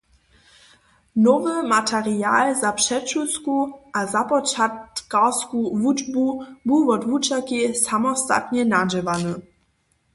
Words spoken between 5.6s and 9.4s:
wučbu bu wot wučerki samostatnje nadźěłany.